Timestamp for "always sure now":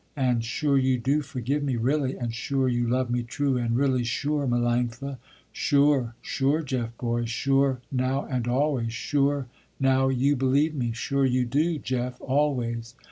8.47-10.07